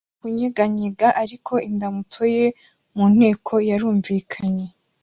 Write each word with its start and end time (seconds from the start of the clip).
kunyeganyega 0.19 1.07
ariko 1.23 1.53
indamutso 1.69 2.21
ye 2.35 2.45
mu 2.95 3.05
nteko 3.15 3.53
yarumvikanye 3.69 4.67